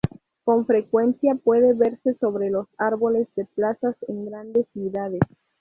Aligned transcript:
Con 0.43 0.65
frecuencia, 0.65 1.35
puede 1.35 1.75
verse 1.75 2.15
sobre 2.15 2.49
los 2.49 2.65
árboles 2.79 3.27
de 3.35 3.45
plazas 3.45 3.95
en 4.07 4.25
grandes 4.25 4.65
ciudades. 4.73 5.21